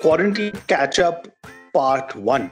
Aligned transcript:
Quarantine 0.00 0.52
Catch 0.66 0.98
Up 0.98 1.28
Part 1.74 2.16
1. 2.16 2.50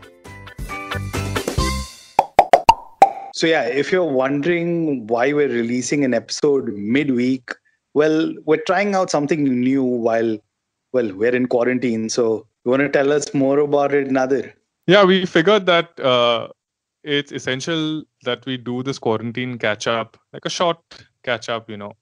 So, 3.33 3.47
yeah, 3.47 3.63
if 3.63 3.91
you're 3.91 4.05
wondering 4.05 5.07
why 5.07 5.33
we're 5.33 5.49
releasing 5.49 6.05
an 6.05 6.13
episode 6.13 6.69
midweek, 6.75 7.51
well, 7.95 8.35
we're 8.45 8.63
trying 8.67 8.95
out 8.95 9.11
something 9.11 9.45
new 9.45 9.83
while, 9.83 10.37
well, 10.93 11.15
we're 11.15 11.35
in 11.35 11.47
quarantine. 11.47 12.11
So, 12.11 12.47
you 12.67 12.71
want 12.71 12.83
to 12.83 12.91
tell 12.91 13.11
us 13.13 13.33
more 13.33 13.61
about 13.61 13.95
it, 13.95 14.11
Nadir? 14.11 14.53
Yeah, 14.87 15.05
we 15.05 15.25
figured 15.25 15.65
that 15.65 15.99
uh, 15.99 16.49
it's 17.03 17.33
essential 17.33 18.03
that 18.25 18.45
we 18.45 18.59
do 18.59 18.83
this 18.83 18.99
quarantine 18.99 19.57
catch 19.57 19.87
up, 19.87 20.19
like 20.35 20.45
a 20.45 20.51
short 20.51 20.79
catch 21.23 21.49
up, 21.49 21.71
you 21.71 21.79
know, 21.79 21.95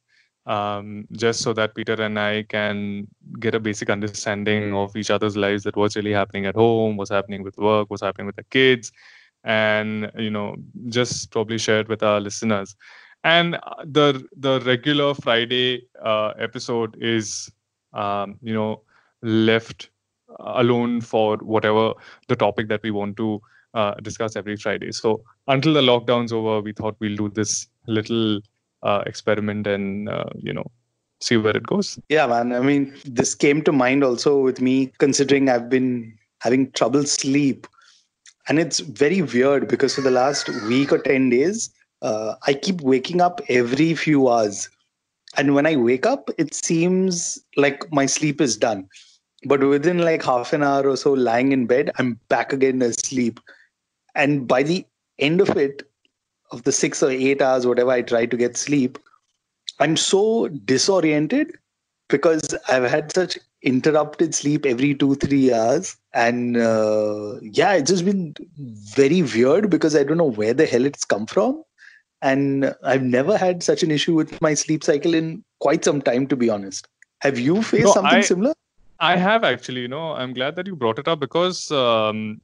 um, 0.46 1.06
just 1.12 1.40
so 1.40 1.52
that 1.52 1.74
Peter 1.74 1.94
and 1.94 2.18
I 2.18 2.44
can 2.44 3.06
get 3.40 3.54
a 3.54 3.60
basic 3.60 3.90
understanding 3.90 4.74
of 4.74 4.96
each 4.96 5.10
other's 5.10 5.36
lives, 5.36 5.64
that 5.64 5.76
what's 5.76 5.96
really 5.96 6.12
happening 6.12 6.46
at 6.46 6.54
home, 6.54 6.96
what's 6.96 7.10
happening 7.10 7.42
with 7.42 7.56
work, 7.58 7.90
what's 7.90 8.02
happening 8.02 8.26
with 8.26 8.36
the 8.36 8.44
kids, 8.44 8.92
and 9.44 10.10
you 10.16 10.30
know, 10.30 10.56
just 10.88 11.30
probably 11.32 11.58
share 11.58 11.80
it 11.80 11.88
with 11.88 12.02
our 12.02 12.20
listeners. 12.20 12.76
And 13.24 13.56
uh, 13.56 13.84
the 13.84 14.24
the 14.36 14.60
regular 14.60 15.14
Friday 15.14 15.88
uh, 16.02 16.32
episode 16.38 16.96
is, 17.00 17.50
um, 17.92 18.38
you 18.42 18.54
know, 18.54 18.82
left 19.22 19.90
alone 20.40 21.00
for 21.00 21.36
whatever 21.38 21.92
the 22.28 22.36
topic 22.36 22.68
that 22.68 22.82
we 22.82 22.90
want 22.90 23.16
to 23.16 23.40
uh, 23.74 23.94
discuss 23.94 24.36
every 24.36 24.56
Friday. 24.56 24.92
So 24.92 25.22
until 25.48 25.74
the 25.74 25.80
lockdown's 25.80 26.32
over, 26.32 26.60
we 26.60 26.72
thought 26.72 26.96
we'll 27.00 27.16
do 27.16 27.28
this 27.28 27.66
little 27.86 28.40
uh, 28.86 29.02
experiment 29.06 29.66
and 29.66 30.08
uh, 30.08 30.30
you 30.36 30.52
know 30.52 30.66
see 31.20 31.36
where 31.36 31.56
it 31.56 31.66
goes. 31.66 31.98
Yeah, 32.08 32.26
man. 32.26 32.52
I 32.52 32.60
mean, 32.60 32.94
this 33.04 33.34
came 33.34 33.62
to 33.62 33.72
mind 33.72 34.04
also 34.04 34.38
with 34.40 34.60
me 34.60 34.92
considering 34.98 35.48
I've 35.48 35.68
been 35.68 36.16
having 36.40 36.70
trouble 36.72 37.04
sleep, 37.04 37.66
and 38.48 38.58
it's 38.58 38.80
very 38.80 39.22
weird 39.22 39.68
because 39.68 39.94
for 39.94 40.02
the 40.02 40.10
last 40.10 40.48
week 40.68 40.92
or 40.92 40.98
ten 40.98 41.30
days, 41.30 41.70
uh, 42.02 42.34
I 42.46 42.54
keep 42.54 42.80
waking 42.80 43.20
up 43.20 43.40
every 43.48 43.94
few 43.94 44.28
hours. 44.28 44.68
And 45.38 45.54
when 45.54 45.66
I 45.66 45.76
wake 45.76 46.06
up, 46.06 46.30
it 46.38 46.54
seems 46.54 47.38
like 47.56 47.92
my 47.92 48.06
sleep 48.06 48.40
is 48.40 48.56
done. 48.56 48.88
But 49.44 49.62
within 49.62 49.98
like 49.98 50.24
half 50.24 50.52
an 50.52 50.62
hour 50.62 50.88
or 50.88 50.96
so 50.96 51.12
lying 51.12 51.52
in 51.52 51.66
bed, 51.66 51.90
I'm 51.98 52.18
back 52.28 52.52
again 52.52 52.80
asleep. 52.80 53.38
And 54.14 54.48
by 54.48 54.62
the 54.62 54.86
end 55.18 55.42
of 55.42 55.50
it, 55.56 55.82
of 56.52 56.62
the 56.64 56.72
six 56.72 57.02
or 57.02 57.10
eight 57.10 57.42
hours, 57.42 57.66
whatever 57.66 57.90
I 57.90 58.02
try 58.02 58.26
to 58.26 58.36
get 58.36 58.56
sleep, 58.56 58.98
I'm 59.78 59.96
so 59.96 60.48
disoriented 60.48 61.52
because 62.08 62.54
I've 62.68 62.88
had 62.88 63.12
such 63.12 63.38
interrupted 63.62 64.34
sleep 64.34 64.64
every 64.64 64.94
two, 64.94 65.16
three 65.16 65.52
hours. 65.52 65.96
And 66.14 66.56
uh, 66.56 67.34
yeah, 67.42 67.74
it's 67.74 67.90
just 67.90 68.04
been 68.04 68.34
very 68.58 69.22
weird 69.22 69.70
because 69.70 69.96
I 69.96 70.04
don't 70.04 70.18
know 70.18 70.30
where 70.30 70.54
the 70.54 70.66
hell 70.66 70.84
it's 70.84 71.04
come 71.04 71.26
from. 71.26 71.62
And 72.22 72.74
I've 72.82 73.02
never 73.02 73.36
had 73.36 73.62
such 73.62 73.82
an 73.82 73.90
issue 73.90 74.14
with 74.14 74.40
my 74.40 74.54
sleep 74.54 74.82
cycle 74.82 75.14
in 75.14 75.44
quite 75.60 75.84
some 75.84 76.00
time, 76.00 76.26
to 76.28 76.36
be 76.36 76.48
honest. 76.48 76.88
Have 77.20 77.38
you 77.38 77.62
faced 77.62 77.84
no, 77.84 77.92
something 77.92 78.18
I, 78.18 78.20
similar? 78.20 78.54
I 79.00 79.16
have 79.16 79.44
actually. 79.44 79.82
You 79.82 79.88
know, 79.88 80.12
I'm 80.12 80.32
glad 80.32 80.56
that 80.56 80.66
you 80.66 80.76
brought 80.76 80.98
it 80.98 81.08
up 81.08 81.20
because 81.20 81.70
um, 81.70 82.40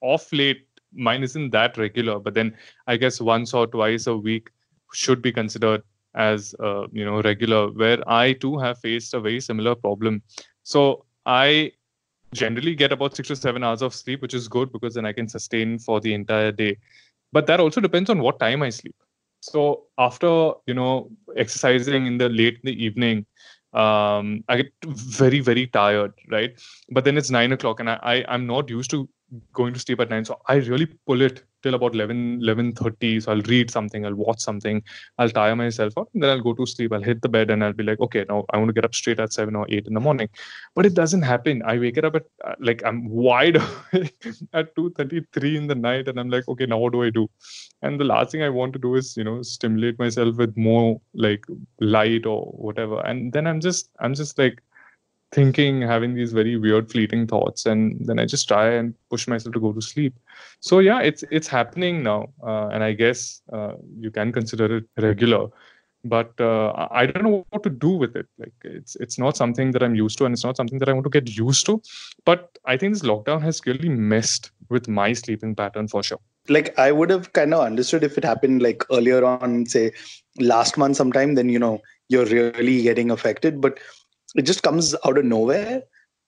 off 0.00 0.32
late, 0.32 0.66
mine 0.94 1.22
isn't 1.22 1.50
that 1.50 1.76
regular, 1.76 2.18
but 2.18 2.34
then 2.34 2.56
I 2.86 2.96
guess 2.96 3.20
once 3.20 3.54
or 3.54 3.66
twice 3.66 4.06
a 4.06 4.16
week 4.16 4.50
should 4.92 5.22
be 5.22 5.32
considered 5.32 5.82
as 6.14 6.54
uh, 6.60 6.86
you 6.92 7.04
know 7.04 7.22
regular. 7.22 7.70
Where 7.70 7.98
I 8.08 8.34
too 8.34 8.58
have 8.58 8.78
faced 8.78 9.14
a 9.14 9.20
very 9.20 9.40
similar 9.40 9.74
problem. 9.74 10.22
So 10.62 11.04
I 11.26 11.72
generally 12.34 12.74
get 12.74 12.92
about 12.92 13.14
six 13.14 13.28
to 13.28 13.36
seven 13.36 13.62
hours 13.62 13.82
of 13.82 13.94
sleep, 13.94 14.22
which 14.22 14.34
is 14.34 14.48
good 14.48 14.72
because 14.72 14.94
then 14.94 15.06
I 15.06 15.12
can 15.12 15.28
sustain 15.28 15.78
for 15.78 16.00
the 16.00 16.14
entire 16.14 16.52
day. 16.52 16.78
But 17.32 17.46
that 17.46 17.60
also 17.60 17.80
depends 17.80 18.10
on 18.10 18.20
what 18.20 18.38
time 18.38 18.62
I 18.62 18.70
sleep. 18.70 18.94
So 19.40 19.84
after 19.98 20.52
you 20.66 20.74
know 20.74 21.10
exercising 21.36 22.06
in 22.06 22.18
the 22.18 22.28
late 22.28 22.54
in 22.54 22.60
the 22.64 22.84
evening, 22.84 23.26
um, 23.72 24.44
I 24.48 24.56
get 24.58 24.72
very 24.84 25.40
very 25.40 25.66
tired, 25.66 26.12
right? 26.30 26.52
But 26.90 27.04
then 27.04 27.16
it's 27.16 27.30
nine 27.30 27.52
o'clock, 27.52 27.80
and 27.80 27.90
I, 27.90 27.98
I 28.02 28.24
I'm 28.28 28.46
not 28.46 28.70
used 28.70 28.90
to 28.90 29.08
going 29.52 29.74
to 29.74 29.80
sleep 29.80 30.00
at 30.00 30.10
nine, 30.10 30.24
so 30.24 30.40
I 30.48 30.56
really 30.56 30.86
pull 31.06 31.22
it 31.22 31.42
till 31.62 31.74
about 31.74 31.94
11 31.94 32.40
11.30 32.40 33.22
so 33.22 33.32
i'll 33.32 33.48
read 33.52 33.70
something 33.70 34.04
i'll 34.04 34.20
watch 34.26 34.40
something 34.40 34.82
i'll 35.18 35.34
tire 35.38 35.56
myself 35.56 35.92
out 35.98 36.08
and 36.12 36.22
then 36.22 36.30
i'll 36.30 36.40
go 36.40 36.52
to 36.52 36.66
sleep. 36.66 36.92
I'll 36.92 37.02
hit 37.02 37.22
the 37.22 37.28
bed 37.28 37.50
and 37.50 37.64
i'll 37.64 37.72
be 37.72 37.84
like 37.84 38.00
okay 38.00 38.24
now 38.28 38.44
i 38.50 38.56
want 38.56 38.68
to 38.68 38.72
get 38.72 38.84
up 38.84 38.94
straight 38.94 39.20
at 39.20 39.32
7 39.32 39.54
or 39.54 39.66
8 39.68 39.86
in 39.86 39.94
the 39.94 40.00
morning. 40.00 40.28
But 40.74 40.86
it 40.86 40.94
doesn't 40.94 41.22
happen. 41.22 41.62
I 41.64 41.78
wake 41.78 41.98
up 41.98 42.14
at 42.16 42.24
uh, 42.44 42.54
like 42.58 42.82
i'm 42.84 43.08
wide 43.08 43.56
awake 43.92 44.26
at 44.52 44.74
2.33 44.76 45.56
in 45.56 45.66
the 45.66 45.74
night 45.74 46.08
and 46.08 46.18
i'm 46.18 46.30
like 46.30 46.48
okay 46.48 46.66
now 46.66 46.78
what 46.78 46.92
do 46.92 47.02
i 47.04 47.10
do? 47.10 47.28
And 47.82 48.00
the 48.00 48.04
last 48.04 48.32
thing 48.32 48.42
i 48.42 48.48
want 48.48 48.72
to 48.74 48.78
do 48.78 48.94
is 48.96 49.16
you 49.16 49.24
know 49.24 49.42
stimulate 49.42 49.98
myself 49.98 50.36
with 50.36 50.56
more 50.56 51.00
like 51.14 51.44
light 51.80 52.26
or 52.26 52.46
whatever. 52.66 53.00
And 53.00 53.32
then 53.32 53.46
i'm 53.46 53.60
just 53.60 53.90
i'm 54.00 54.14
just 54.14 54.38
like 54.38 54.62
thinking, 55.32 55.82
having 55.82 56.14
these 56.14 56.32
very 56.32 56.56
weird, 56.56 56.90
fleeting 56.90 57.26
thoughts, 57.26 57.66
and 57.66 57.98
then 58.06 58.18
I 58.18 58.26
just 58.26 58.46
try 58.46 58.68
and 58.70 58.94
push 59.10 59.26
myself 59.26 59.54
to 59.54 59.60
go 59.60 59.72
to 59.72 59.80
sleep. 59.80 60.14
So 60.60 60.78
yeah, 60.78 61.00
it's 61.00 61.24
it's 61.30 61.48
happening 61.48 62.02
now, 62.02 62.28
uh, 62.42 62.68
and 62.68 62.84
I 62.84 62.92
guess 62.92 63.40
uh, 63.52 63.72
you 63.98 64.10
can 64.10 64.32
consider 64.32 64.76
it 64.76 64.84
regular. 64.98 65.48
But 66.04 66.40
uh, 66.40 66.88
I 66.90 67.06
don't 67.06 67.22
know 67.22 67.46
what 67.50 67.62
to 67.62 67.70
do 67.70 67.90
with 67.90 68.16
it. 68.16 68.26
Like 68.36 68.52
it's 68.64 68.96
it's 68.96 69.18
not 69.18 69.36
something 69.36 69.70
that 69.70 69.82
I'm 69.82 69.94
used 69.94 70.18
to, 70.18 70.24
and 70.24 70.32
it's 70.32 70.44
not 70.44 70.56
something 70.56 70.78
that 70.80 70.88
I 70.88 70.92
want 70.92 71.04
to 71.04 71.10
get 71.10 71.36
used 71.36 71.64
to. 71.66 71.80
But 72.24 72.58
I 72.64 72.76
think 72.76 72.94
this 72.94 73.02
lockdown 73.02 73.40
has 73.42 73.60
really 73.66 73.88
messed 73.88 74.50
with 74.68 74.88
my 74.88 75.12
sleeping 75.12 75.54
pattern 75.54 75.88
for 75.88 76.02
sure. 76.02 76.18
Like 76.48 76.76
I 76.76 76.90
would 76.90 77.10
have 77.10 77.32
kind 77.32 77.54
of 77.54 77.60
understood 77.60 78.02
if 78.02 78.18
it 78.18 78.24
happened 78.24 78.62
like 78.62 78.84
earlier 78.90 79.24
on, 79.24 79.66
say 79.66 79.92
last 80.40 80.76
month 80.76 80.96
sometime. 80.96 81.36
Then 81.36 81.48
you 81.48 81.60
know 81.60 81.80
you're 82.08 82.26
really 82.26 82.82
getting 82.82 83.12
affected, 83.12 83.60
but 83.60 83.78
it 84.36 84.42
just 84.42 84.62
comes 84.62 84.94
out 85.04 85.18
of 85.18 85.24
nowhere. 85.24 85.82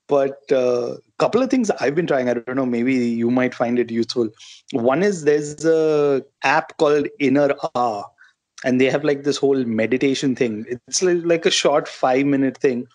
But 0.07 0.43
a 0.51 0.59
uh, 0.59 0.97
couple 1.19 1.43
of 1.43 1.49
things 1.49 1.71
i've 1.81 1.95
been 1.95 2.07
trying. 2.07 2.29
I 2.29 2.35
don't 2.35 2.57
know 2.57 2.67
maybe 2.67 2.95
you 2.95 3.31
might 3.31 3.55
find 3.55 3.79
it 3.79 3.91
useful. 3.91 4.29
One 4.73 5.03
is 5.03 5.25
there's 5.25 5.65
a 5.65 6.23
app 6.43 6.77
called 6.77 7.09
inner 7.19 7.55
ah 7.75 8.05
and 8.65 8.81
they 8.81 8.91
have 8.91 9.05
like 9.05 9.25
this 9.25 9.39
whole 9.39 9.65
meditation 9.65 10.37
thing. 10.37 10.67
It's 10.69 11.03
like 11.03 11.47
a 11.47 11.51
short 11.51 11.89
5 11.89 12.27
minute 12.27 12.59
thing 12.59 12.87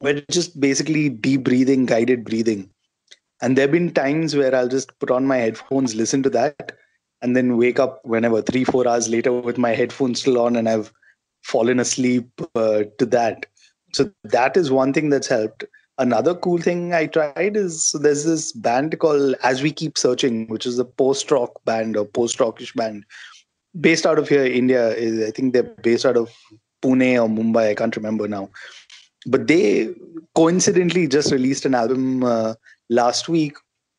where 0.00 0.16
it's 0.16 0.34
just 0.34 0.60
basically 0.60 1.08
deep 1.08 1.44
breathing 1.44 1.86
guided 1.86 2.24
breathing. 2.24 2.68
And 3.40 3.56
there've 3.56 3.72
been 3.72 3.92
times 3.92 4.36
where 4.36 4.54
i'll 4.54 4.68
just 4.68 4.96
put 4.98 5.10
on 5.10 5.26
my 5.26 5.38
headphones 5.38 5.94
listen 5.94 6.22
to 6.22 6.30
that 6.30 6.76
and 7.22 7.36
then 7.36 7.56
wake 7.56 7.80
up 7.80 8.00
whenever 8.04 8.42
3 8.42 8.64
4 8.64 8.86
hours 8.86 9.08
later 9.08 9.32
with 9.32 9.58
my 9.58 9.70
headphones 9.70 10.20
still 10.20 10.38
on 10.38 10.56
and 10.56 10.68
i've 10.68 10.92
fallen 11.42 11.80
asleep 11.80 12.28
uh, 12.54 12.84
to 12.98 13.06
that 13.06 13.46
so 13.94 14.10
that 14.24 14.56
is 14.56 14.70
one 14.70 14.92
thing 14.92 15.10
that's 15.10 15.28
helped. 15.28 15.64
Another 15.98 16.34
cool 16.34 16.58
thing 16.58 16.94
i 16.94 17.06
tried 17.06 17.56
is 17.56 17.94
there's 18.00 18.24
this 18.24 18.52
band 18.52 18.98
called 18.98 19.34
as 19.42 19.62
we 19.62 19.70
keep 19.70 19.98
searching 19.98 20.48
which 20.48 20.64
is 20.64 20.78
a 20.78 20.84
post 20.84 21.30
rock 21.30 21.62
band 21.66 21.96
or 21.96 22.06
post 22.06 22.40
rockish 22.40 22.72
band 22.72 23.04
based 23.78 24.06
out 24.06 24.18
of 24.18 24.28
here 24.28 24.44
india. 24.44 24.88
Is 24.94 25.28
i 25.28 25.30
think 25.30 25.52
they're 25.52 25.74
based 25.88 26.06
out 26.06 26.16
of 26.16 26.30
pune 26.82 27.22
or 27.22 27.28
mumbai. 27.28 27.68
I 27.68 27.74
can't 27.74 27.94
remember 27.94 28.26
now. 28.26 28.50
But 29.26 29.46
they 29.46 29.94
coincidentally 30.34 31.06
just 31.06 31.30
released 31.30 31.66
an 31.66 31.74
album 31.74 32.24
uh, 32.24 32.54
last 32.88 33.28
week 33.28 33.54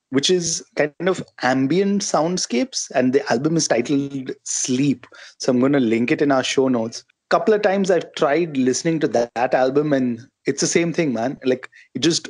which 0.10 0.30
is 0.30 0.64
kind 0.76 1.08
of 1.08 1.24
ambient 1.42 2.02
soundscapes 2.02 2.92
and 2.94 3.14
the 3.14 3.32
album 3.32 3.56
is 3.56 3.68
titled 3.68 4.32
sleep. 4.44 5.06
So 5.38 5.52
i'm 5.52 5.60
going 5.60 5.74
to 5.74 5.80
link 5.80 6.12
it 6.12 6.24
in 6.24 6.32
our 6.32 6.44
show 6.44 6.68
notes 6.68 7.04
couple 7.34 7.54
of 7.56 7.64
times 7.64 7.90
I've 7.90 8.14
tried 8.14 8.58
listening 8.58 9.00
to 9.00 9.08
that, 9.10 9.32
that 9.34 9.56
album 9.56 9.92
and 9.92 10.28
it's 10.46 10.62
the 10.62 10.68
same 10.68 10.94
thing, 10.94 11.14
man. 11.14 11.40
Like 11.44 11.70
it 11.96 12.00
just 12.00 12.30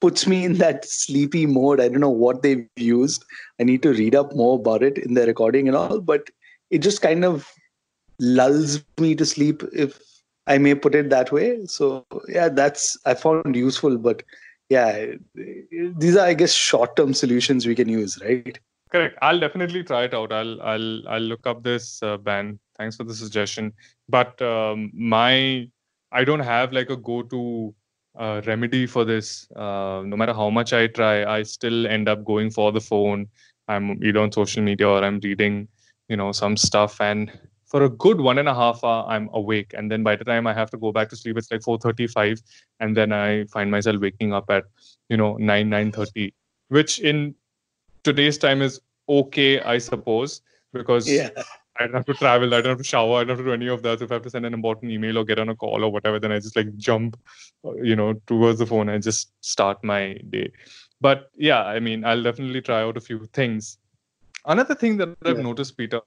puts 0.00 0.26
me 0.26 0.44
in 0.44 0.54
that 0.58 0.84
sleepy 0.84 1.46
mode. 1.46 1.80
I 1.80 1.88
don't 1.88 2.00
know 2.00 2.10
what 2.10 2.42
they've 2.42 2.66
used. 2.76 3.24
I 3.60 3.64
need 3.64 3.82
to 3.84 3.92
read 3.92 4.14
up 4.14 4.34
more 4.34 4.58
about 4.58 4.82
it 4.82 4.98
in 4.98 5.14
the 5.14 5.26
recording 5.26 5.68
and 5.68 5.76
all, 5.76 6.00
but 6.00 6.30
it 6.70 6.78
just 6.78 7.00
kind 7.00 7.24
of 7.24 7.48
lulls 8.18 8.82
me 8.98 9.14
to 9.14 9.24
sleep 9.24 9.62
if 9.72 10.00
I 10.46 10.58
may 10.58 10.74
put 10.74 10.96
it 10.96 11.10
that 11.10 11.30
way. 11.30 11.64
So 11.66 12.04
yeah, 12.28 12.48
that's 12.48 12.98
I 13.06 13.14
found 13.14 13.54
useful, 13.54 13.98
but 13.98 14.24
yeah, 14.68 15.06
these 15.34 16.16
are 16.16 16.26
I 16.26 16.34
guess 16.34 16.52
short 16.52 16.96
term 16.96 17.14
solutions 17.14 17.66
we 17.66 17.76
can 17.76 17.88
use, 17.88 18.18
right? 18.20 18.58
Correct. 18.90 19.16
I'll 19.22 19.38
definitely 19.38 19.84
try 19.84 20.04
it 20.04 20.14
out. 20.14 20.32
I'll 20.32 20.60
I'll 20.62 21.08
I'll 21.08 21.20
look 21.20 21.46
up 21.46 21.62
this 21.62 22.02
uh, 22.02 22.16
band. 22.16 22.58
Thanks 22.80 22.96
for 22.96 23.04
the 23.04 23.14
suggestion. 23.14 23.74
But 24.08 24.40
um, 24.40 24.90
my 24.94 25.68
I 26.12 26.24
don't 26.24 26.40
have 26.40 26.72
like 26.72 26.88
a 26.88 26.96
go-to 26.96 27.74
uh, 28.18 28.40
remedy 28.46 28.86
for 28.86 29.04
this. 29.04 29.46
Uh, 29.54 30.02
no 30.06 30.16
matter 30.16 30.32
how 30.32 30.48
much 30.48 30.72
I 30.72 30.86
try, 30.86 31.26
I 31.26 31.42
still 31.42 31.86
end 31.86 32.08
up 32.08 32.24
going 32.24 32.50
for 32.50 32.72
the 32.72 32.80
phone. 32.80 33.26
I'm 33.68 34.02
either 34.02 34.20
on 34.20 34.32
social 34.32 34.62
media 34.62 34.88
or 34.88 35.04
I'm 35.04 35.20
reading, 35.20 35.68
you 36.08 36.16
know, 36.16 36.32
some 36.32 36.56
stuff. 36.56 37.02
And 37.02 37.30
for 37.66 37.84
a 37.84 37.90
good 37.90 38.18
one 38.20 38.38
and 38.38 38.48
a 38.48 38.54
half 38.54 38.82
hour 38.82 39.04
i'm 39.08 39.30
awake 39.32 39.74
and 39.78 39.88
then 39.92 40.02
by 40.02 40.16
the 40.16 40.24
time 40.24 40.44
i 40.44 40.52
have 40.52 40.70
to 40.70 40.76
go 40.76 40.90
back 40.90 41.08
to 41.08 41.14
sleep 41.14 41.38
it's 41.38 41.52
like 41.52 41.60
4.35 41.60 42.42
and 42.80 42.96
then 42.96 43.12
i 43.12 43.44
find 43.44 43.70
myself 43.70 44.00
waking 44.00 44.32
up 44.32 44.50
at 44.50 44.64
you 45.08 45.16
know 45.16 45.36
9 45.36 45.70
9.30 45.70 46.32
which 46.66 46.98
in 46.98 47.32
today's 48.02 48.38
time 48.38 48.60
is 48.60 48.80
okay 49.08 49.60
i 49.60 49.78
suppose 49.78 50.42
because 50.72 51.08
yeah. 51.08 51.30
I 51.80 51.84
don't 51.84 51.94
have 51.94 52.04
to 52.06 52.14
travel. 52.14 52.54
I 52.54 52.60
don't 52.60 52.72
have 52.72 52.78
to 52.78 52.84
shower. 52.84 53.16
I 53.16 53.24
don't 53.24 53.30
have 53.30 53.38
to 53.38 53.44
do 53.44 53.52
any 53.52 53.68
of 53.68 53.82
that. 53.82 53.98
So 53.98 54.04
if 54.04 54.10
I 54.10 54.14
have 54.14 54.22
to 54.24 54.30
send 54.30 54.46
an 54.46 54.54
important 54.54 54.92
email 54.92 55.18
or 55.18 55.24
get 55.24 55.38
on 55.38 55.48
a 55.48 55.56
call 55.56 55.82
or 55.82 55.90
whatever, 55.90 56.20
then 56.20 56.30
I 56.30 56.38
just 56.38 56.54
like 56.54 56.76
jump, 56.76 57.18
uh, 57.64 57.74
you 57.74 57.96
know, 57.96 58.14
towards 58.26 58.58
the 58.58 58.66
phone 58.66 58.88
and 58.90 59.02
just 59.02 59.32
start 59.40 59.82
my 59.82 60.18
day. 60.28 60.52
But 61.00 61.30
yeah, 61.36 61.62
I 61.64 61.80
mean, 61.80 62.04
I'll 62.04 62.22
definitely 62.22 62.60
try 62.60 62.82
out 62.82 62.96
a 62.98 63.00
few 63.00 63.26
things. 63.32 63.78
Another 64.44 64.74
thing 64.74 64.98
that 64.98 65.16
I've 65.24 65.38
Yeah. 65.38 65.42
noticed, 65.42 65.76
Peter, 65.76 66.02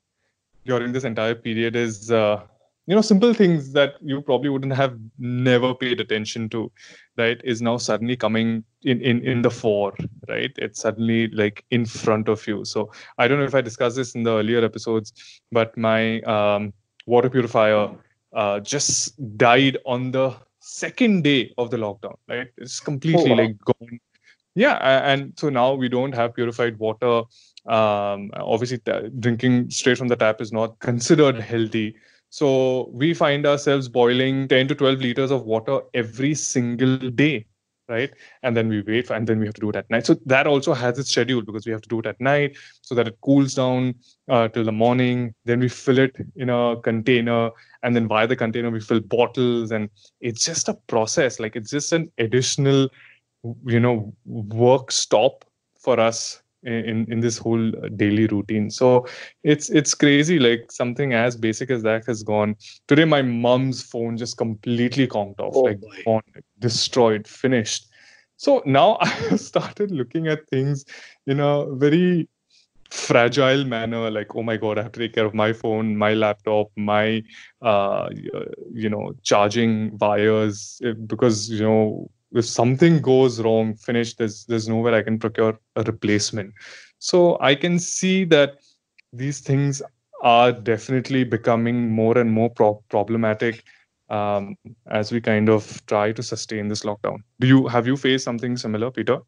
during 0.65 0.91
this 0.91 1.03
entire 1.03 1.35
period 1.35 1.75
is, 1.75 2.11
uh, 2.11 2.43
you 2.85 2.95
know, 2.95 3.01
simple 3.01 3.33
things 3.33 3.71
that 3.73 3.95
you 4.01 4.21
probably 4.21 4.49
wouldn't 4.49 4.73
have 4.73 4.97
never 5.17 5.73
paid 5.73 6.01
attention 6.01 6.49
to, 6.49 6.71
right? 7.17 7.39
Is 7.43 7.61
now 7.61 7.77
suddenly 7.77 8.17
coming 8.17 8.63
in 8.83 9.01
in 9.01 9.23
in 9.23 9.41
the 9.41 9.51
fore, 9.51 9.93
right? 10.27 10.51
It's 10.57 10.81
suddenly 10.81 11.29
like 11.29 11.63
in 11.71 11.85
front 11.85 12.27
of 12.27 12.45
you. 12.45 12.65
So 12.65 12.91
I 13.17 13.27
don't 13.27 13.39
know 13.39 13.45
if 13.45 13.55
I 13.55 13.61
discussed 13.61 13.95
this 13.95 14.15
in 14.15 14.23
the 14.23 14.31
earlier 14.31 14.63
episodes, 14.65 15.13
but 15.51 15.77
my 15.77 16.19
um, 16.21 16.73
water 17.05 17.29
purifier 17.29 17.89
uh, 18.33 18.59
just 18.59 19.15
died 19.37 19.77
on 19.85 20.11
the 20.11 20.35
second 20.59 21.23
day 21.23 21.53
of 21.57 21.71
the 21.71 21.77
lockdown. 21.77 22.17
Right? 22.27 22.47
It's 22.57 22.81
completely 22.81 23.31
wow. 23.31 23.37
like 23.37 23.57
gone. 23.59 23.99
Yeah, 24.55 24.75
and 25.11 25.33
so 25.39 25.49
now 25.49 25.73
we 25.73 25.89
don't 25.89 26.13
have 26.13 26.35
purified 26.35 26.77
water. 26.77 27.23
Um, 27.65 28.29
obviously, 28.35 28.79
t- 28.79 29.09
drinking 29.19 29.71
straight 29.71 29.97
from 29.97 30.09
the 30.09 30.15
tap 30.15 30.41
is 30.41 30.51
not 30.51 30.77
considered 30.79 31.39
healthy. 31.39 31.95
So 32.33 32.89
we 32.91 33.13
find 33.13 33.45
ourselves 33.45 33.87
boiling 33.87 34.47
10 34.47 34.67
to 34.69 34.73
12 34.73 35.01
liters 35.01 35.29
of 35.29 35.43
water 35.43 35.81
every 35.93 36.33
single 36.33 36.97
day, 36.97 37.45
right? 37.87 38.11
And 38.41 38.57
then 38.57 38.69
we 38.69 38.81
wait, 38.81 39.05
for, 39.05 39.13
and 39.13 39.27
then 39.27 39.37
we 39.37 39.45
have 39.45 39.53
to 39.53 39.61
do 39.61 39.69
it 39.69 39.75
at 39.75 39.87
night. 39.91 40.07
So 40.07 40.15
that 40.25 40.47
also 40.47 40.73
has 40.73 40.97
its 40.97 41.11
schedule 41.11 41.43
because 41.43 41.67
we 41.67 41.71
have 41.71 41.83
to 41.83 41.89
do 41.89 41.99
it 41.99 42.07
at 42.07 42.19
night 42.19 42.57
so 42.81 42.95
that 42.95 43.07
it 43.07 43.19
cools 43.21 43.53
down 43.53 43.93
uh, 44.29 44.47
till 44.47 44.63
the 44.63 44.71
morning. 44.71 45.35
Then 45.45 45.59
we 45.59 45.69
fill 45.69 45.99
it 45.99 46.15
in 46.35 46.49
a 46.49 46.75
container, 46.81 47.51
and 47.83 47.95
then 47.95 48.07
via 48.07 48.25
the 48.25 48.35
container 48.35 48.71
we 48.71 48.79
fill 48.79 49.01
bottles, 49.01 49.69
and 49.69 49.87
it's 50.19 50.43
just 50.43 50.69
a 50.69 50.73
process. 50.87 51.39
Like 51.39 51.55
it's 51.55 51.69
just 51.69 51.93
an 51.93 52.11
additional, 52.17 52.89
you 53.63 53.79
know, 53.79 54.11
work 54.25 54.91
stop 54.91 55.45
for 55.79 55.99
us 55.99 56.42
in 56.65 57.05
in 57.11 57.19
this 57.19 57.37
whole 57.37 57.71
daily 57.95 58.27
routine. 58.27 58.69
So 58.69 59.05
it's 59.43 59.69
it's 59.69 59.93
crazy. 59.93 60.39
Like 60.39 60.71
something 60.71 61.13
as 61.13 61.35
basic 61.35 61.69
as 61.71 61.83
that 61.83 62.05
has 62.05 62.23
gone. 62.23 62.55
Today, 62.87 63.05
my 63.05 63.21
mom's 63.21 63.81
phone 63.83 64.17
just 64.17 64.37
completely 64.37 65.07
conked 65.07 65.39
off, 65.39 65.55
Oh, 65.55 65.63
like 65.63 65.79
gone, 66.05 66.21
destroyed, 66.59 67.27
finished. 67.27 67.87
So 68.37 68.61
now 68.65 68.97
I 69.01 69.07
have 69.07 69.39
started 69.39 69.91
looking 69.91 70.27
at 70.27 70.47
things 70.49 70.85
in 71.27 71.39
a 71.39 71.65
very 71.75 72.27
fragile 72.91 73.63
manner 73.65 74.09
like 74.11 74.35
oh 74.35 74.43
my 74.43 74.55
god 74.55 74.77
i 74.77 74.83
have 74.83 74.91
to 74.91 74.99
take 74.99 75.13
care 75.13 75.25
of 75.25 75.33
my 75.33 75.51
phone 75.51 75.95
my 75.97 76.13
laptop 76.13 76.67
my 76.77 77.21
uh 77.61 78.07
you 78.73 78.89
know 78.89 79.13
charging 79.23 79.97
wires 79.97 80.79
eh, 80.85 80.93
because 81.07 81.49
you 81.49 81.63
know 81.63 82.09
if 82.33 82.45
something 82.45 83.01
goes 83.01 83.39
wrong 83.41 83.73
finish 83.75 84.15
there's 84.15 84.45
there's 84.45 84.67
nowhere 84.67 84.93
i 84.93 85.01
can 85.01 85.19
procure 85.19 85.57
a 85.75 85.83
replacement 85.83 86.53
so 86.99 87.37
i 87.41 87.53
can 87.55 87.79
see 87.79 88.23
that 88.23 88.55
these 89.11 89.39
things 89.39 89.81
are 90.21 90.51
definitely 90.51 91.23
becoming 91.23 91.89
more 91.89 92.17
and 92.17 92.31
more 92.31 92.49
pro- 92.49 92.81
problematic 92.89 93.63
um, 94.09 94.55
as 94.87 95.11
we 95.11 95.19
kind 95.19 95.49
of 95.49 95.85
try 95.85 96.11
to 96.11 96.23
sustain 96.23 96.67
this 96.67 96.83
lockdown 96.83 97.17
do 97.39 97.47
you 97.47 97.67
have 97.67 97.87
you 97.87 97.97
faced 97.97 98.23
something 98.23 98.57
similar 98.57 98.91
peter 98.91 99.19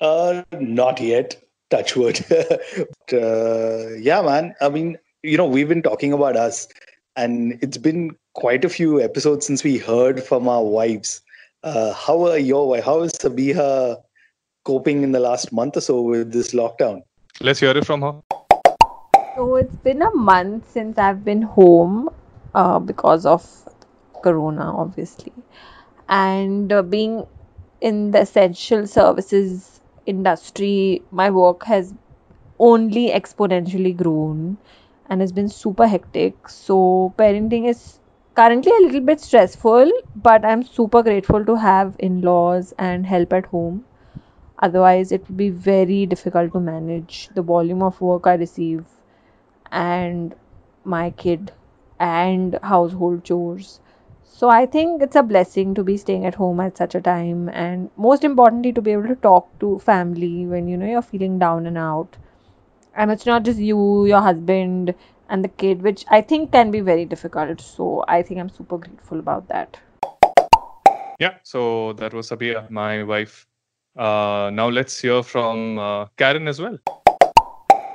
Uh, 0.00 0.42
not 0.58 1.00
yet. 1.00 1.36
Touch 1.68 1.94
wood. 1.94 2.24
but, 2.28 3.12
uh, 3.12 3.88
yeah, 4.00 4.22
man. 4.22 4.54
I 4.60 4.68
mean, 4.68 4.96
you 5.22 5.36
know, 5.36 5.44
we've 5.46 5.68
been 5.68 5.82
talking 5.82 6.12
about 6.12 6.36
us, 6.36 6.66
and 7.16 7.58
it's 7.62 7.76
been 7.76 8.16
quite 8.34 8.64
a 8.64 8.70
few 8.70 9.00
episodes 9.00 9.46
since 9.46 9.62
we 9.62 9.76
heard 9.76 10.22
from 10.22 10.48
our 10.48 10.64
wives. 10.64 11.20
Uh, 11.62 11.92
how 11.92 12.24
are 12.26 12.38
your 12.38 12.68
wife? 12.68 12.84
How 12.84 13.02
is 13.02 13.12
Sabiha 13.12 13.98
coping 14.64 15.02
in 15.02 15.12
the 15.12 15.20
last 15.20 15.52
month 15.52 15.76
or 15.76 15.82
so 15.82 16.00
with 16.00 16.32
this 16.32 16.54
lockdown? 16.54 17.02
let's 17.42 17.60
hear 17.60 17.70
it 17.70 17.86
from 17.86 18.02
her 18.02 18.20
So 19.34 19.56
it's 19.56 19.76
been 19.76 20.02
a 20.02 20.14
month 20.14 20.70
since 20.70 20.98
I've 20.98 21.24
been 21.24 21.42
home 21.42 22.08
uh, 22.54 22.78
because 22.78 23.26
of 23.26 23.46
Corona, 24.22 24.74
obviously. 24.74 25.32
And 26.08 26.72
uh, 26.72 26.82
being 26.82 27.26
in 27.80 28.10
the 28.10 28.22
essential 28.22 28.86
services 28.86 29.80
industry, 30.06 31.02
my 31.10 31.30
work 31.30 31.64
has 31.64 31.94
only 32.58 33.10
exponentially 33.10 33.96
grown 33.96 34.56
and 35.10 35.20
has 35.20 35.30
been 35.32 35.48
super 35.48 35.86
hectic. 35.86 36.48
So 36.48 37.14
parenting 37.18 37.68
is 37.68 37.99
currently 38.40 38.72
a 38.72 38.80
little 38.82 39.02
bit 39.02 39.20
stressful, 39.20 39.90
but 40.16 40.46
I'm 40.46 40.62
super 40.62 41.02
grateful 41.02 41.44
to 41.44 41.56
have 41.56 41.94
in 41.98 42.22
laws 42.22 42.72
and 42.78 43.04
help 43.04 43.34
at 43.34 43.44
home. 43.44 43.84
Otherwise, 44.60 45.12
it 45.12 45.28
would 45.28 45.36
be 45.36 45.50
very 45.50 46.06
difficult 46.06 46.52
to 46.54 46.60
manage 46.60 47.28
the 47.34 47.42
volume 47.42 47.82
of 47.82 48.00
work 48.00 48.26
I 48.26 48.34
receive 48.36 48.86
and 49.70 50.34
my 50.84 51.10
kid 51.10 51.52
and 51.98 52.58
household 52.62 53.24
chores. 53.24 53.80
So 54.24 54.48
I 54.48 54.64
think 54.64 55.02
it's 55.02 55.16
a 55.16 55.22
blessing 55.22 55.74
to 55.74 55.84
be 55.84 55.98
staying 55.98 56.24
at 56.24 56.34
home 56.36 56.60
at 56.60 56.78
such 56.78 56.94
a 56.94 57.00
time 57.02 57.50
and 57.50 57.90
most 57.98 58.24
importantly 58.24 58.72
to 58.72 58.80
be 58.80 58.92
able 58.92 59.08
to 59.08 59.16
talk 59.16 59.50
to 59.60 59.78
family 59.80 60.46
when 60.46 60.66
you 60.66 60.78
know 60.78 60.86
you're 60.86 61.02
feeling 61.02 61.38
down 61.38 61.66
and 61.66 61.76
out. 61.76 62.16
And 62.94 63.10
it's 63.10 63.26
not 63.26 63.42
just 63.42 63.58
you, 63.58 64.06
your 64.06 64.22
husband 64.22 64.94
and 65.30 65.44
the 65.44 65.48
kid, 65.48 65.82
which 65.82 66.04
I 66.10 66.20
think 66.20 66.52
can 66.52 66.70
be 66.70 66.80
very 66.80 67.04
difficult. 67.06 67.60
So 67.60 68.04
I 68.08 68.22
think 68.22 68.40
I'm 68.40 68.50
super 68.50 68.78
grateful 68.78 69.18
about 69.18 69.48
that. 69.48 69.78
Yeah, 71.18 71.34
so 71.42 71.92
that 71.94 72.12
was 72.14 72.30
Sabiha, 72.30 72.70
my 72.70 73.02
wife. 73.02 73.46
Uh, 73.96 74.50
now 74.52 74.68
let's 74.68 75.00
hear 75.00 75.22
from 75.22 75.78
uh, 75.78 76.06
Karen 76.16 76.48
as 76.48 76.60
well. 76.60 76.78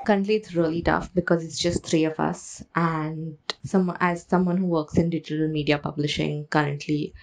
currently 0.05 0.35
it's 0.35 0.53
really 0.53 0.81
tough 0.81 1.13
because 1.13 1.43
it's 1.43 1.59
just 1.59 1.85
three 1.85 2.05
of 2.05 2.19
us 2.19 2.63
and 2.75 3.38
some 3.63 3.95
as 3.99 4.23
someone 4.23 4.57
who 4.57 4.67
works 4.67 4.97
in 4.97 5.09
digital 5.09 5.47
media 5.47 5.77
publishing 5.77 6.45
currently 6.45 7.13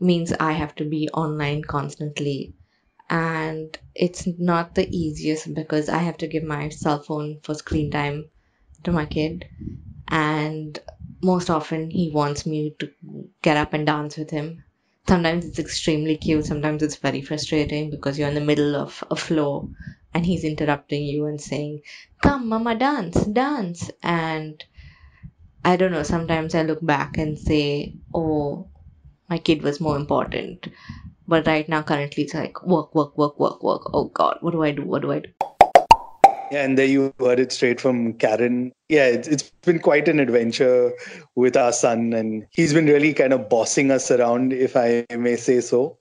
means 0.00 0.32
i 0.32 0.52
have 0.52 0.74
to 0.74 0.84
be 0.84 1.08
online 1.10 1.62
constantly 1.62 2.54
and 3.10 3.78
it's 3.94 4.26
not 4.38 4.74
the 4.74 4.88
easiest 4.96 5.52
because 5.54 5.88
i 5.88 5.98
have 5.98 6.16
to 6.16 6.28
give 6.28 6.44
my 6.44 6.68
cell 6.68 7.02
phone 7.02 7.38
for 7.42 7.54
screen 7.54 7.90
time 7.90 8.24
to 8.88 8.94
my 8.94 9.06
kid. 9.06 9.48
And 10.08 10.78
most 11.22 11.50
often 11.50 11.90
he 11.90 12.10
wants 12.10 12.46
me 12.46 12.74
to 12.78 12.90
get 13.42 13.56
up 13.56 13.74
and 13.74 13.86
dance 13.86 14.16
with 14.16 14.30
him. 14.30 14.64
Sometimes 15.06 15.44
it's 15.46 15.58
extremely 15.58 16.16
cute 16.16 16.44
sometimes 16.44 16.82
it's 16.82 16.96
very 16.96 17.22
frustrating 17.22 17.90
because 17.90 18.18
you're 18.18 18.28
in 18.28 18.34
the 18.34 18.50
middle 18.52 18.76
of 18.76 19.02
a 19.10 19.16
flow 19.16 19.70
and 20.12 20.26
he's 20.26 20.44
interrupting 20.44 21.02
you 21.02 21.24
and 21.24 21.40
saying 21.40 21.80
come 22.22 22.48
mama 22.48 22.74
dance 22.74 23.24
dance. 23.24 23.90
And 24.02 24.62
i 25.64 25.76
don't 25.76 25.92
know 25.92 26.02
sometimes 26.02 26.54
i 26.54 26.62
look 26.62 26.84
back 26.84 27.16
and 27.16 27.38
say 27.38 27.94
oh 28.14 28.68
my 29.30 29.38
kid 29.38 29.62
was 29.62 29.80
more 29.80 29.96
important. 29.96 30.68
But 31.26 31.46
right 31.46 31.68
now 31.68 31.82
currently 31.82 32.24
it's 32.24 32.34
like 32.34 32.62
work 32.62 32.94
work 32.94 33.16
work 33.16 33.40
work 33.40 33.62
work. 33.62 33.90
Oh 33.94 34.08
god 34.08 34.38
what 34.42 34.52
do 34.52 34.62
i 34.62 34.72
do? 34.72 34.82
What 34.82 35.02
do 35.02 35.12
i 35.12 35.20
do 35.20 35.37
and 36.50 36.78
there 36.78 36.86
you 36.86 37.14
heard 37.18 37.40
it 37.40 37.52
straight 37.52 37.80
from 37.80 38.14
Karen. 38.14 38.72
Yeah, 38.88 39.06
it's, 39.06 39.28
it's 39.28 39.50
been 39.62 39.78
quite 39.78 40.08
an 40.08 40.20
adventure 40.20 40.92
with 41.36 41.56
our 41.56 41.72
son, 41.72 42.12
and 42.12 42.46
he's 42.50 42.72
been 42.72 42.86
really 42.86 43.12
kind 43.14 43.32
of 43.32 43.48
bossing 43.48 43.90
us 43.90 44.10
around, 44.10 44.52
if 44.52 44.76
I 44.76 45.06
may 45.16 45.36
say 45.36 45.60
so. 45.60 45.98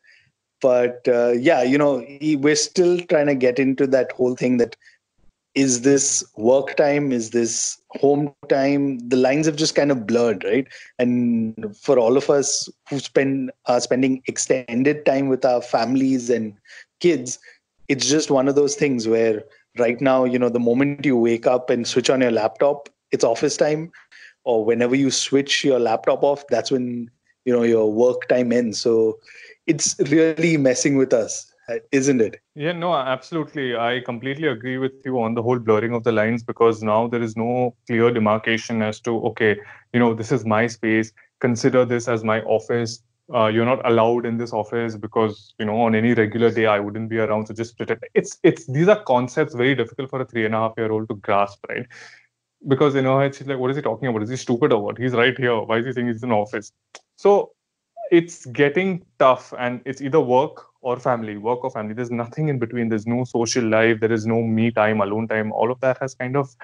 But 0.62 1.08
uh, 1.08 1.32
yeah, 1.32 1.64
you 1.64 1.78
know, 1.78 2.00
he, 2.00 2.36
we're 2.36 2.56
still 2.56 3.00
trying 3.02 3.28
to 3.28 3.36
get 3.36 3.60
into 3.60 3.86
that 3.88 4.12
whole 4.14 4.36
thing 4.36 4.58
that 4.58 4.76
is 5.58 5.82
this 5.82 6.24
work 6.38 6.76
time? 6.78 7.12
Is 7.12 7.32
this 7.32 7.82
home 7.90 8.32
time? 8.48 9.00
The 9.10 9.16
lines 9.16 9.48
have 9.48 9.56
just 9.56 9.74
kind 9.74 9.92
of 9.92 10.06
blurred, 10.06 10.44
right? 10.44 10.68
And 11.00 11.76
for 11.76 11.98
all 11.98 12.16
of 12.16 12.30
us 12.30 12.70
who 12.88 13.00
spend 13.00 13.52
are 13.66 13.82
spending 13.82 14.22
extended 14.28 15.04
time 15.06 15.30
with 15.30 15.44
our 15.44 15.64
families 15.64 16.30
and 16.30 16.54
kids, 17.00 17.40
it's 17.88 18.08
just 18.08 18.30
one 18.30 18.48
of 18.48 18.54
those 18.54 18.76
things 18.76 19.08
where 19.08 19.44
right 19.80 20.00
now, 20.02 20.24
you 20.24 20.40
know, 20.40 20.50
the 20.50 20.60
moment 20.60 21.06
you 21.06 21.18
wake 21.18 21.48
up 21.48 21.70
and 21.70 21.88
switch 21.88 22.10
on 22.10 22.22
your 22.22 22.32
laptop, 22.32 22.90
it's 23.12 23.24
office 23.24 23.58
time. 23.58 23.92
Or 24.44 24.64
whenever 24.64 24.96
you 24.96 25.12
switch 25.12 25.64
your 25.64 25.80
laptop 25.80 26.24
off, 26.24 26.46
that's 26.48 26.72
when, 26.72 27.12
you 27.46 27.54
know, 27.54 27.64
your 27.64 27.92
work 27.92 28.28
time 28.30 28.52
ends. 28.52 28.80
So 28.80 29.20
it's 29.66 29.96
really 30.00 30.58
messing 30.58 30.96
with 30.98 31.14
us. 31.14 31.52
isn't 31.92 32.22
it? 32.22 32.40
Yeah, 32.56 32.72
no, 32.72 32.94
absolutely. 32.94 33.76
I 33.76 34.02
completely 34.06 34.48
agree 34.48 34.78
with 34.78 34.94
you 35.06 35.22
on 35.22 35.34
the 35.34 35.44
whole 35.44 35.60
blurring 35.60 35.94
of 35.94 36.04
the 36.04 36.12
lines 36.12 36.44
because 36.44 36.82
now 36.82 37.08
there 37.08 37.22
is 37.22 37.36
no 37.36 37.76
clear 37.88 38.12
demarcation 38.12 38.82
as 38.82 39.00
to, 39.02 39.18
okay, 39.28 39.58
you 39.94 40.00
know, 40.00 40.14
this 40.14 40.32
is 40.32 40.46
my 40.46 40.68
space. 40.68 41.12
Consider 41.40 41.86
this 41.86 42.08
as 42.08 42.24
my 42.24 42.42
office. 42.44 43.04
Uh, 43.34 43.48
you're 43.48 43.66
not 43.66 43.86
allowed 43.86 44.26
in 44.26 44.38
this 44.38 44.54
office 44.54 44.96
because 44.96 45.54
you 45.60 45.66
know 45.66 45.82
on 45.82 45.96
any 45.96 46.14
regular 46.14 46.50
day 46.50 46.66
I 46.66 46.80
wouldn't 46.80 47.10
be 47.10 47.18
around. 47.18 47.48
So 47.48 47.54
just 47.54 47.78
pretend. 47.78 48.00
It's 48.14 48.38
it's 48.44 48.66
these 48.68 48.88
are 48.88 49.04
concepts 49.04 49.54
very 49.54 49.76
difficult 49.76 50.10
for 50.10 50.22
a 50.22 50.26
three 50.26 50.46
and 50.46 50.56
a 50.56 50.60
half 50.60 50.74
year 50.78 50.92
old 50.92 51.10
to 51.10 51.16
grasp, 51.16 51.66
right? 51.68 51.86
Because 52.68 52.96
you 52.96 53.02
know 53.02 53.20
it's 53.20 53.42
like, 53.42 53.60
what 53.60 53.70
is 53.72 53.78
he 53.78 53.84
talking 53.84 54.08
about? 54.08 54.24
Is 54.24 54.30
he 54.30 54.38
stupid 54.38 54.72
or 54.72 54.82
what? 54.82 54.98
He's 54.98 55.14
right 55.14 55.38
here. 55.38 55.60
Why 55.62 55.80
is 55.80 55.86
he 55.86 55.92
saying 55.92 56.08
he's 56.08 56.24
in 56.24 56.32
office? 56.32 56.72
So 57.18 57.52
it's 58.12 58.46
getting 58.46 59.06
tough, 59.20 59.54
and 59.60 59.82
it's 59.86 60.02
either 60.02 60.22
work 60.22 60.66
or 60.82 60.98
family, 60.98 61.38
work 61.38 61.64
or 61.64 61.72
family. 61.72 61.94
There's 61.94 62.12
nothing 62.12 62.48
in 62.48 62.60
between. 62.60 62.90
There's 62.90 63.08
no 63.08 63.26
social 63.26 63.66
life. 63.66 64.00
There 64.00 64.12
is 64.12 64.26
no 64.26 64.42
me 64.42 64.72
time, 64.72 65.02
alone 65.02 65.28
time. 65.28 65.52
All 65.52 65.72
of 65.72 65.80
that 65.82 65.98
has 66.00 66.16
kind 66.16 66.38
of 66.38 66.56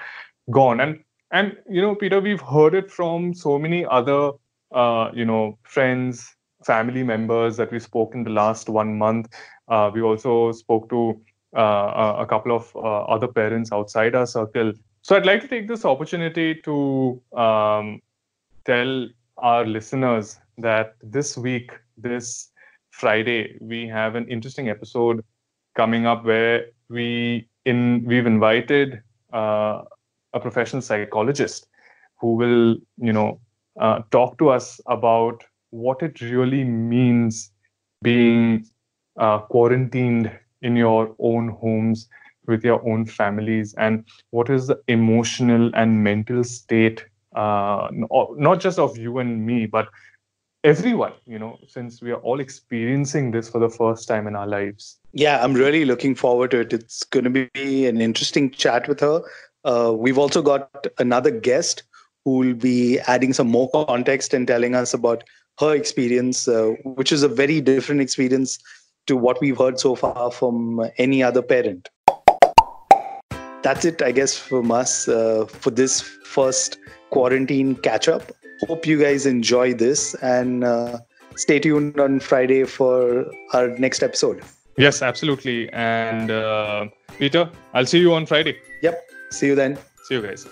gone. 0.49 0.79
And 0.79 1.03
and 1.31 1.57
you 1.69 1.81
know, 1.81 1.95
Peter, 1.95 2.21
we've 2.21 2.41
heard 2.41 2.73
it 2.73 2.89
from 2.89 3.33
so 3.33 3.59
many 3.59 3.85
other 3.85 4.31
uh, 4.71 5.11
you 5.13 5.25
know 5.25 5.57
friends, 5.63 6.35
family 6.65 7.03
members 7.03 7.57
that 7.57 7.71
we 7.71 7.79
spoke 7.79 8.15
in 8.15 8.23
the 8.23 8.29
last 8.29 8.69
one 8.69 8.97
month. 8.97 9.29
Uh, 9.67 9.91
we 9.93 10.01
also 10.01 10.51
spoke 10.51 10.89
to 10.89 11.19
uh, 11.55 12.15
a 12.19 12.25
couple 12.25 12.55
of 12.55 12.75
uh, 12.75 13.03
other 13.05 13.27
parents 13.27 13.71
outside 13.71 14.15
our 14.15 14.25
circle. 14.25 14.73
So 15.01 15.15
I'd 15.15 15.25
like 15.25 15.41
to 15.41 15.47
take 15.47 15.67
this 15.67 15.85
opportunity 15.85 16.55
to 16.55 17.21
um, 17.35 18.01
tell 18.65 19.07
our 19.37 19.65
listeners 19.65 20.39
that 20.57 20.95
this 21.01 21.37
week, 21.37 21.71
this 21.97 22.49
Friday, 22.91 23.57
we 23.59 23.87
have 23.87 24.15
an 24.15 24.27
interesting 24.27 24.69
episode 24.69 25.23
coming 25.75 26.05
up 26.05 26.23
where 26.23 26.67
we 26.89 27.47
in 27.65 28.03
we've 28.05 28.25
invited 28.25 29.01
uh, 29.33 29.81
a 30.33 30.39
professional 30.39 30.81
psychologist 30.81 31.67
who 32.19 32.35
will, 32.35 32.77
you 32.97 33.13
know, 33.13 33.39
uh, 33.79 34.01
talk 34.11 34.37
to 34.37 34.49
us 34.49 34.79
about 34.85 35.43
what 35.73 36.03
it 36.03 36.21
really 36.21 36.63
means 36.63 37.51
being 38.03 38.63
uh, 39.17 39.39
quarantined 39.39 40.31
in 40.61 40.75
your 40.75 41.15
own 41.17 41.49
homes 41.49 42.07
with 42.45 42.63
your 42.63 42.87
own 42.87 43.05
families 43.05 43.73
and 43.75 44.05
what 44.29 44.49
is 44.49 44.67
the 44.67 44.79
emotional 44.87 45.71
and 45.73 46.03
mental 46.03 46.43
state 46.43 47.05
uh, 47.35 47.87
not 47.91 48.59
just 48.59 48.77
of 48.77 48.95
you 48.97 49.17
and 49.17 49.45
me 49.45 49.65
but 49.65 49.87
everyone 50.63 51.13
you 51.25 51.39
know 51.39 51.57
since 51.67 52.01
we 52.01 52.11
are 52.11 52.21
all 52.21 52.39
experiencing 52.39 53.31
this 53.31 53.49
for 53.49 53.59
the 53.59 53.69
first 53.69 54.07
time 54.07 54.27
in 54.27 54.35
our 54.35 54.47
lives. 54.47 54.99
Yeah 55.11 55.43
i'm 55.43 55.53
really 55.53 55.85
looking 55.85 56.13
forward 56.13 56.51
to 56.51 56.59
it. 56.59 56.71
It's 56.71 57.03
going 57.03 57.23
to 57.23 57.31
be 57.31 57.87
an 57.87 57.99
interesting 57.99 58.51
chat 58.51 58.87
with 58.87 58.99
her. 58.99 59.23
Uh, 59.65 59.93
we've 59.97 60.19
also 60.19 60.41
got 60.41 60.85
another 60.99 61.31
guest 61.31 61.83
who 62.25 62.37
will 62.37 62.53
be 62.53 62.99
adding 63.07 63.33
some 63.33 63.47
more 63.47 63.69
context 63.71 64.33
and 64.33 64.47
telling 64.47 64.75
us 64.75 64.93
about 64.93 65.23
her 65.59 65.73
experience 65.75 66.47
uh, 66.47 66.71
which 66.83 67.11
is 67.11 67.23
a 67.23 67.27
very 67.27 67.61
different 67.61 68.01
experience 68.01 68.59
to 69.05 69.17
what 69.17 69.39
we've 69.41 69.57
heard 69.57 69.79
so 69.79 69.95
far 69.95 70.31
from 70.31 70.81
any 70.97 71.21
other 71.21 71.41
parent 71.41 71.89
that's 73.61 73.85
it 73.85 74.01
i 74.01 74.11
guess 74.11 74.37
from 74.37 74.71
us 74.71 75.07
uh, 75.07 75.45
for 75.47 75.69
this 75.69 76.01
first 76.01 76.77
quarantine 77.09 77.75
catch 77.75 78.07
up 78.07 78.31
hope 78.67 78.85
you 78.85 78.99
guys 78.99 79.25
enjoy 79.25 79.73
this 79.73 80.15
and 80.15 80.63
uh, 80.63 80.97
stay 81.35 81.59
tuned 81.59 81.99
on 81.99 82.19
Friday 82.19 82.63
for 82.63 83.25
our 83.53 83.67
next 83.79 84.03
episode. 84.03 84.41
Yes, 84.77 85.01
absolutely. 85.01 85.69
And 85.71 86.31
uh, 86.31 86.87
Peter, 87.19 87.49
I'll 87.73 87.85
see 87.85 87.99
you 87.99 88.13
on 88.13 88.25
Friday. 88.25 88.57
Yep. 88.81 89.09
See 89.31 89.47
you 89.47 89.55
then. 89.55 89.77
See 90.05 90.15
you 90.15 90.21
guys. 90.21 90.47